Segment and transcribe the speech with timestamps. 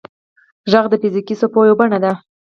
[0.71, 2.11] •ږغ د فزیکي څپو یوه بڼه ده.